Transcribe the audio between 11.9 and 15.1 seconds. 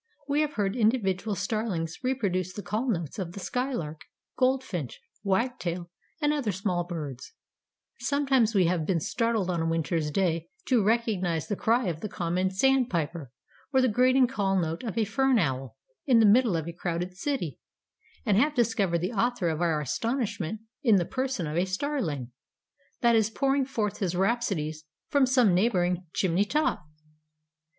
the common sandpiper or the grating call note of a